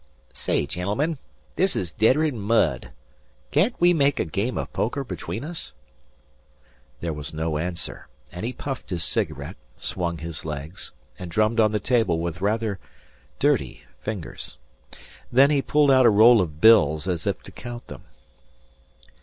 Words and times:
"Say, 0.33 0.65
gen'elmen, 0.65 1.19
this 1.57 1.75
is 1.75 1.91
deader'n 1.93 2.35
mud. 2.39 2.89
Can't 3.51 3.75
we 3.79 3.93
make 3.93 4.19
a 4.19 4.25
game 4.25 4.57
of 4.57 4.73
poker 4.73 5.03
between 5.03 5.43
us?" 5.43 5.73
There 7.01 7.13
was 7.13 7.35
no 7.35 7.59
answer, 7.59 8.07
and 8.31 8.43
he 8.43 8.51
puffed 8.51 8.89
his 8.89 9.03
cigarette, 9.03 9.57
swung 9.77 10.17
his 10.17 10.43
legs, 10.43 10.91
and 11.19 11.29
drummed 11.29 11.59
on 11.59 11.69
the 11.69 11.79
table 11.79 12.17
with 12.17 12.41
rather 12.41 12.79
dirty 13.37 13.83
fingers. 13.99 14.57
Then 15.31 15.51
he 15.51 15.61
pulled 15.61 15.91
out 15.91 16.07
a 16.07 16.09
roll 16.09 16.41
of 16.41 16.59
bills 16.59 17.07
as 17.07 17.27
if 17.27 17.43
to 17.43 17.51
count 17.51 17.85
them. 17.85 18.03